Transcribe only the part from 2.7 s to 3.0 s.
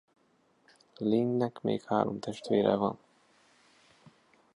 van.